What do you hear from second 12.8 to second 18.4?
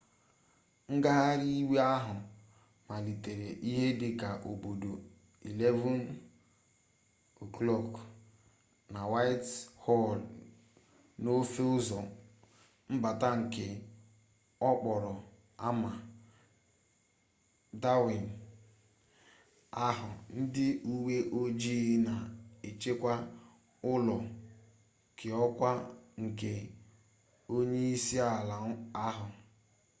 mbata nke okporo ámá downing